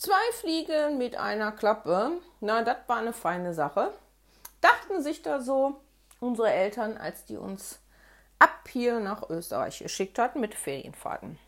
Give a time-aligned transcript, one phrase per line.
[0.00, 3.92] Zwei Fliegen mit einer Klappe, na, das war eine feine Sache.
[4.62, 5.78] Dachten sich da so
[6.20, 7.80] unsere Eltern, als die uns
[8.38, 11.38] ab hier nach Österreich geschickt hatten mit Ferienfahrten.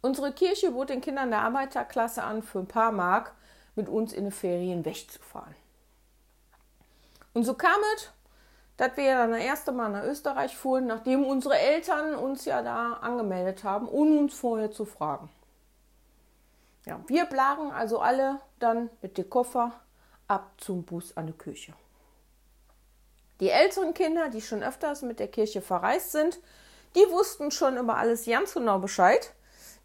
[0.00, 3.34] Unsere Kirche bot den Kindern der Arbeiterklasse an, für ein paar Mark
[3.74, 5.54] mit uns in die Ferien wegzufahren.
[7.34, 8.08] Und so kam es,
[8.78, 12.94] dass wir dann das erste Mal nach Österreich fuhren, nachdem unsere Eltern uns ja da
[12.94, 15.28] angemeldet haben, ohne uns vorher zu fragen.
[16.84, 19.72] Ja, wir blagen also alle dann mit dem Koffer
[20.26, 21.74] ab zum Bus an die Kirche.
[23.40, 26.38] Die älteren Kinder, die schon öfters mit der Kirche verreist sind,
[26.94, 29.32] die wussten schon über alles ganz genau Bescheid.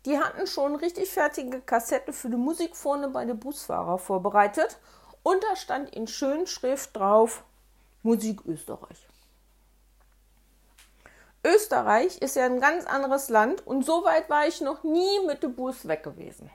[0.05, 4.77] Die hatten schon richtig fertige Kassetten für die Musik vorne bei den Busfahrer vorbereitet
[5.23, 7.43] und da stand in schön Schrift drauf
[8.03, 9.07] Musik Österreich.
[11.43, 15.43] Österreich ist ja ein ganz anderes Land und so weit war ich noch nie mit
[15.43, 16.49] dem Bus weg gewesen.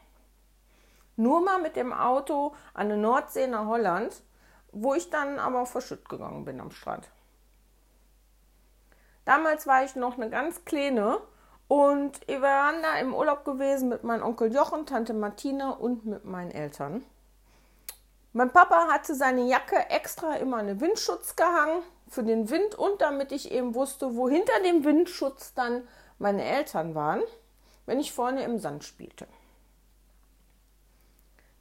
[1.17, 4.23] Nur mal mit dem Auto an der Nordsee nach Holland,
[4.73, 7.11] wo ich dann aber verschütt gegangen bin am Strand.
[9.25, 11.21] Damals war ich noch eine ganz kleine
[11.69, 16.25] und wir waren da im Urlaub gewesen mit meinem Onkel Jochen, Tante Martina und mit
[16.25, 17.05] meinen Eltern.
[18.33, 23.31] Mein Papa hatte seine Jacke extra immer einen Windschutz gehangen für den Wind und damit
[23.31, 25.87] ich eben wusste, wo hinter dem Windschutz dann
[26.19, 27.23] meine Eltern waren,
[27.85, 29.27] wenn ich vorne im Sand spielte.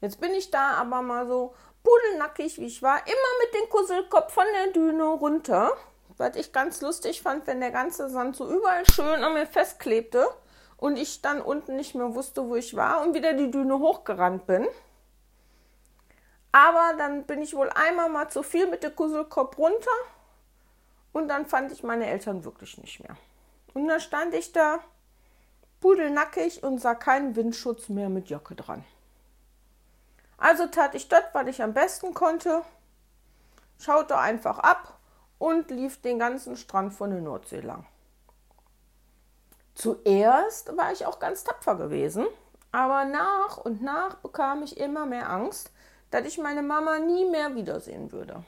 [0.01, 4.33] Jetzt bin ich da aber mal so pudelnackig, wie ich war, immer mit dem Kusselkopf
[4.33, 5.71] von der Düne runter,
[6.17, 10.27] was ich ganz lustig fand, wenn der ganze Sand so überall schön an mir festklebte
[10.77, 14.47] und ich dann unten nicht mehr wusste, wo ich war und wieder die Düne hochgerannt
[14.47, 14.67] bin.
[16.51, 19.91] Aber dann bin ich wohl einmal mal zu viel mit dem Kusselkopf runter
[21.13, 23.15] und dann fand ich meine Eltern wirklich nicht mehr.
[23.73, 24.79] Und dann stand ich da
[25.79, 28.83] pudelnackig und sah keinen Windschutz mehr mit Jacke dran.
[30.41, 32.63] Also tat ich das, was ich am besten konnte,
[33.77, 34.97] schaute einfach ab
[35.37, 37.85] und lief den ganzen Strand von der Nordsee lang.
[39.75, 42.25] Zuerst war ich auch ganz tapfer gewesen,
[42.71, 45.71] aber nach und nach bekam ich immer mehr Angst,
[46.09, 48.43] dass ich meine Mama nie mehr wiedersehen würde.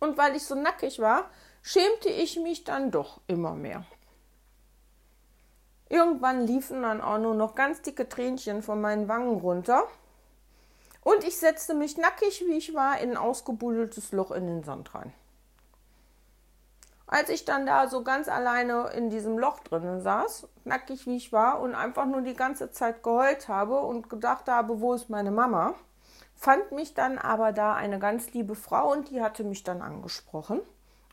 [0.00, 1.28] Und weil ich so nackig war,
[1.60, 3.84] schämte ich mich dann doch immer mehr.
[5.90, 9.86] Irgendwann liefen dann auch nur noch ganz dicke Tränchen von meinen Wangen runter
[11.08, 14.94] und ich setzte mich nackig, wie ich war, in ein ausgebuddeltes Loch in den Sand
[14.94, 15.14] rein.
[17.06, 21.32] Als ich dann da so ganz alleine in diesem Loch drinnen saß, nackig wie ich
[21.32, 25.30] war und einfach nur die ganze Zeit geheult habe und gedacht habe, wo ist meine
[25.30, 25.74] Mama,
[26.34, 30.60] fand mich dann aber da eine ganz liebe Frau und die hatte mich dann angesprochen.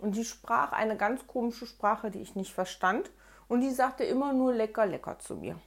[0.01, 3.11] Und die sprach eine ganz komische Sprache, die ich nicht verstand.
[3.47, 5.57] Und die sagte immer nur lecker, lecker zu mir.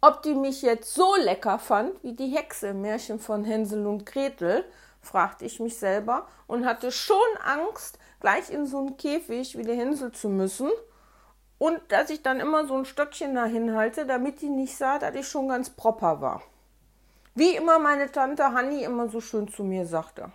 [0.00, 4.06] Ob die mich jetzt so lecker fand wie die Hexe im Märchen von Hänsel und
[4.06, 4.64] Gretel,
[5.00, 9.74] fragte ich mich selber und hatte schon Angst, gleich in so einen Käfig wie der
[9.74, 10.70] Hänsel zu müssen
[11.58, 15.14] und dass ich dann immer so ein Stöckchen dahin halte, damit die nicht sah, dass
[15.16, 16.42] ich schon ganz proper war.
[17.34, 20.30] Wie immer meine Tante Hanni immer so schön zu mir sagte.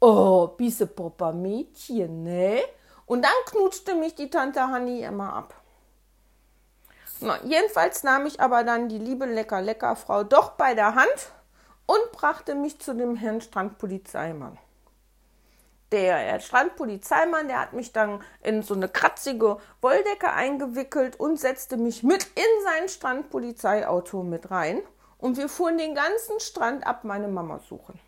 [0.00, 2.60] Oh, bisse proper Mädchen, ne?
[3.06, 5.54] Und dann knutschte mich die Tante Hanni immer ab.
[7.20, 11.32] Na, jedenfalls nahm ich aber dann die liebe lecker lecker Frau doch bei der Hand
[11.86, 14.58] und brachte mich zu dem Herrn Strandpolizeimann.
[15.92, 22.04] Der Strandpolizeimann, der hat mich dann in so eine kratzige Wolldecke eingewickelt und setzte mich
[22.04, 24.82] mit in sein Strandpolizeiauto mit rein.
[25.18, 27.98] Und wir fuhren den ganzen Strand ab, meine Mama suchen.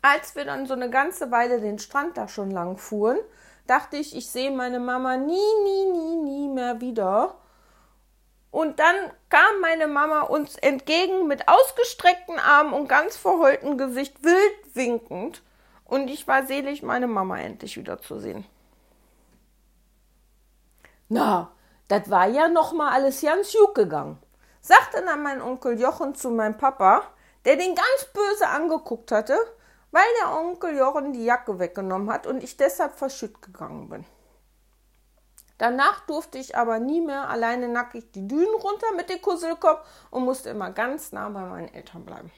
[0.00, 3.18] Als wir dann so eine ganze Weile den Strand da schon lang fuhren,
[3.66, 7.36] dachte ich, ich sehe meine Mama nie, nie, nie, nie mehr wieder.
[8.52, 8.94] Und dann
[9.30, 15.42] kam meine Mama uns entgegen mit ausgestreckten Armen und ganz verheultem Gesicht, wild winkend.
[15.86, 18.44] Und ich war selig, meine Mama endlich wiederzusehen.
[21.08, 21.50] Na,
[21.88, 24.18] das war ja noch mal alles ganz gut gegangen,
[24.60, 27.04] sagte dann mein Onkel Jochen zu meinem Papa,
[27.46, 29.36] der den ganz böse angeguckt hatte,
[29.92, 34.04] weil der Onkel Jochen die Jacke weggenommen hat und ich deshalb verschütt gegangen bin.
[35.62, 40.24] Danach durfte ich aber nie mehr alleine nackig die Dünen runter mit dem Kusselkopf und
[40.24, 42.32] musste immer ganz nah bei meinen Eltern bleiben.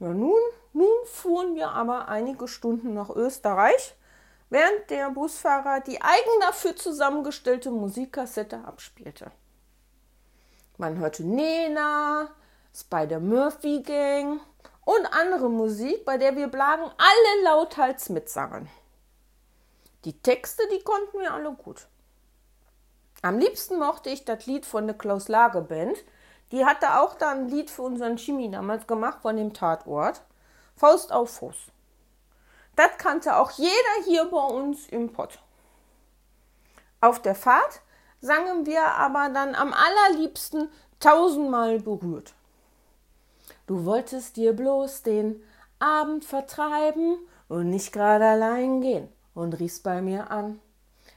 [0.00, 0.38] Ja, nun,
[0.74, 3.96] nun fuhren wir aber einige Stunden nach Österreich,
[4.50, 9.30] während der Busfahrer die eigen dafür zusammengestellte Musikkassette abspielte.
[10.76, 12.28] Man hörte Nena,
[12.74, 14.42] Spider Murphy Gang
[14.84, 18.68] und andere Musik, bei der wir Blagen alle lauthals mitsangen.
[20.08, 21.86] Die Texte, die konnten wir alle gut.
[23.20, 25.98] Am liebsten mochte ich das Lied von der Klaus Lage Band.
[26.50, 30.22] Die hatte auch da ein Lied für unseren Chemie damals gemacht von dem Tatort.
[30.76, 31.56] Faust auf Fuß.
[32.74, 35.40] Das kannte auch jeder hier bei uns im Pott.
[37.02, 37.82] Auf der Fahrt
[38.22, 40.70] sangen wir aber dann am allerliebsten
[41.00, 42.32] tausendmal berührt.
[43.66, 45.44] Du wolltest dir bloß den
[45.80, 47.18] Abend vertreiben
[47.48, 50.60] und nicht gerade allein gehen und riefst bei mir an.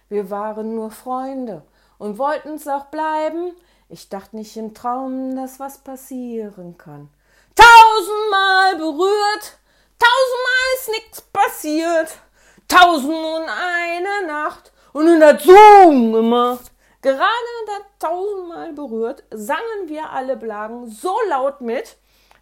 [0.08, 1.64] Wir waren nur Freunde
[1.98, 3.54] und wollten's auch bleiben.
[3.90, 7.10] Ich dachte nicht im Traum, dass was passieren kann.
[7.56, 9.58] Tausendmal berührt,
[10.00, 12.20] tausendmal ist nichts passiert.
[12.68, 16.72] Tausend und eine Nacht und in der Zoom gemacht.
[17.02, 17.26] Gerade
[17.66, 21.98] da tausendmal berührt, sangen wir alle Blagen so laut mit,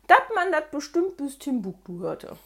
[0.07, 2.37] dass man das bestimmt bis Timbuktu hörte.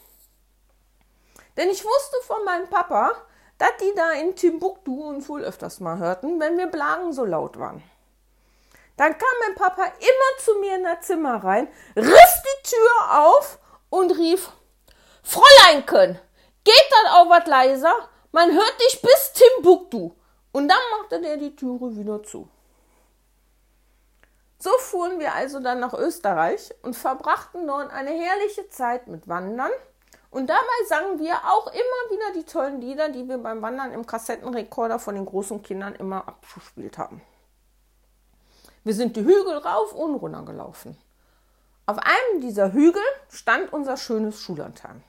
[1.57, 3.13] Denn ich wusste von meinem Papa,
[3.57, 7.57] dass die da in Timbuktu uns wohl öfters mal hörten, wenn wir Blagen so laut
[7.59, 7.83] waren.
[8.97, 13.59] Dann kam mein Papa immer zu mir in das Zimmer rein, riss die Tür auf
[13.89, 14.49] und rief,
[15.23, 16.19] Fräuleinchen,
[16.63, 17.93] geht das auch was leiser?
[18.31, 20.11] Man hört dich bis Timbuktu.
[20.51, 22.47] Und dann machte der die Türe wieder zu.
[24.59, 29.71] So fuhren wir also dann nach Österreich und verbrachten dort eine herrliche Zeit mit Wandern.
[30.33, 34.07] Und dabei sangen wir auch immer wieder die tollen Lieder, die wir beim Wandern im
[34.07, 37.21] Kassettenrekorder von den großen Kindern immer abgespielt haben.
[38.83, 40.97] Wir sind die Hügel rauf und runter gelaufen.
[41.85, 45.03] Auf einem dieser Hügel stand unser schönes Schullandheim.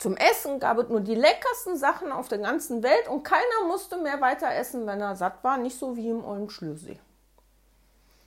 [0.00, 3.98] Zum Essen gab es nur die leckersten Sachen auf der ganzen Welt und keiner musste
[3.98, 6.98] mehr weiter essen, wenn er satt war, nicht so wie im Ollen Schlürsee.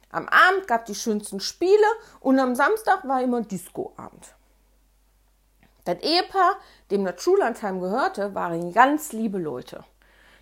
[0.09, 1.87] Am Abend gab die schönsten Spiele
[2.21, 4.35] und am Samstag war immer Discoabend.
[5.85, 6.57] Das Ehepaar,
[6.91, 9.85] dem das Schullandheim gehörte, waren ganz liebe Leute.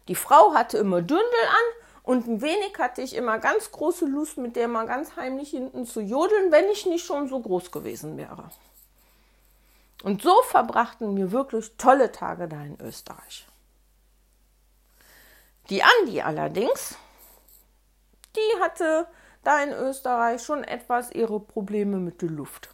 [0.07, 4.37] Die Frau hatte immer Dündel an und ein wenig hatte ich immer ganz große Lust,
[4.37, 8.17] mit der mal ganz heimlich hinten zu jodeln, wenn ich nicht schon so groß gewesen
[8.17, 8.49] wäre.
[10.03, 13.47] Und so verbrachten wir wirklich tolle Tage da in Österreich.
[15.69, 16.97] Die Andi allerdings,
[18.35, 19.07] die hatte
[19.43, 22.69] da in Österreich schon etwas ihre Probleme mit der Luft.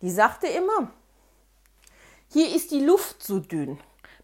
[0.00, 0.90] Die sagte immer,
[2.32, 3.78] hier ist die Luft so dünn.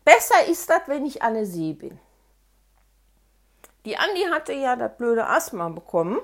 [0.04, 1.98] Besser ist das, wenn ich an der See bin.
[3.84, 6.18] Die Andi hatte ja das blöde Asthma bekommen.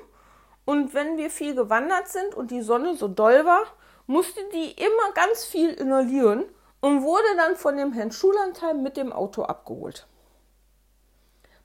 [0.65, 3.65] Und wenn wir viel gewandert sind und die Sonne so doll war,
[4.07, 6.45] musste die immer ganz viel inhalieren
[6.81, 10.07] und wurde dann von dem Herrn Schullandheim mit dem Auto abgeholt.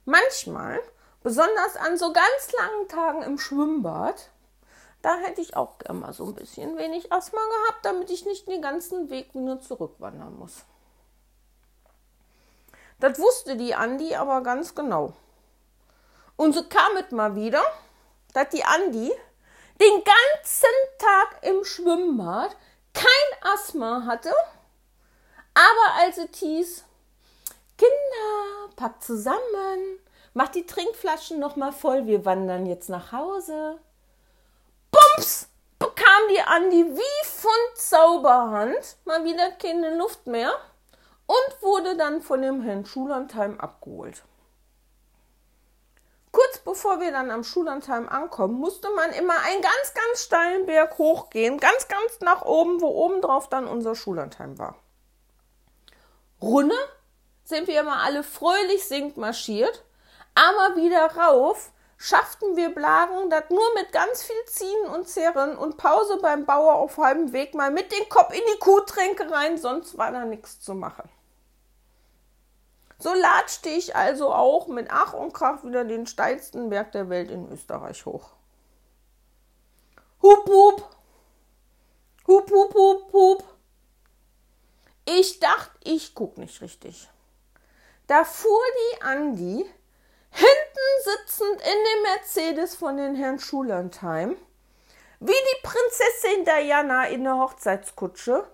[0.04, 0.80] Manchmal
[1.22, 4.30] Besonders an so ganz langen Tagen im Schwimmbad,
[5.02, 8.48] da hätte ich auch gerne mal so ein bisschen wenig Asthma gehabt, damit ich nicht
[8.48, 10.64] den ganzen Weg wieder zurückwandern muss.
[12.98, 15.14] Das wusste die Andi aber ganz genau.
[16.36, 17.62] Und so kam es mal wieder,
[18.34, 19.10] dass die Andi
[19.80, 22.56] den ganzen Tag im Schwimmbad
[22.92, 24.32] kein Asthma hatte,
[25.54, 26.84] aber als es hieß,
[27.78, 30.00] Kinder, packt zusammen,
[30.32, 33.78] Mach die Trinkflaschen noch mal voll, wir wandern jetzt nach Hause.
[35.20, 35.48] Bums!
[35.78, 40.52] Bekam die Andi wie von Zauberhand mal wieder keine Luft mehr
[41.26, 44.22] und wurde dann von dem Herrn Schullandheim abgeholt.
[46.32, 50.96] Kurz bevor wir dann am Schullandheim ankommen, musste man immer einen ganz, ganz steilen Berg
[50.98, 54.76] hochgehen, ganz, ganz nach oben, wo oben drauf dann unser Schullandheim war.
[56.40, 56.76] Runne
[57.44, 59.84] sind wir immer alle fröhlich singend marschiert
[60.34, 65.76] aber wieder rauf schafften wir Blagen das nur mit ganz viel Ziehen und Zehren und
[65.76, 69.98] Pause beim Bauer auf halbem Weg mal mit dem Kopf in die Kuhtränke rein, sonst
[69.98, 71.08] war da nichts zu machen.
[72.98, 77.30] So latschte ich also auch mit Ach und Krach wieder den steilsten Berg der Welt
[77.30, 78.30] in Österreich hoch.
[80.22, 80.96] Hup, hup.
[82.26, 83.44] Hup, hup, hup, hup.
[85.04, 87.10] Ich dachte, ich guck nicht richtig.
[88.06, 88.60] Da fuhr
[88.94, 89.66] die Andi
[90.30, 94.36] hinten sitzend in dem Mercedes von den Herrn Schullandheim,
[95.20, 98.46] wie die Prinzessin Diana in der Hochzeitskutsche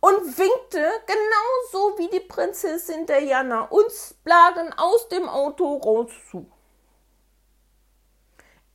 [0.00, 6.50] und winkte genauso wie die Prinzessin Diana uns Blagen aus dem Auto raus zu.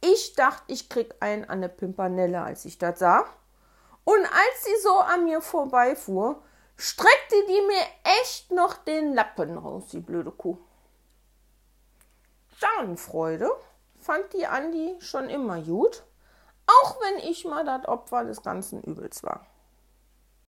[0.02, 3.26] Ich dachte, ich krieg einen an der Pimpanelle, als ich das sah.
[4.06, 6.42] Und als sie so an mir vorbeifuhr,
[6.78, 7.84] streckte die mir
[8.22, 10.58] echt noch den Lappen raus, die blöde Kuh.
[12.60, 13.50] Schadenfreude
[14.00, 16.04] fand die Andi schon immer gut,
[16.68, 19.46] auch wenn ich mal das Opfer des ganzen Übels war.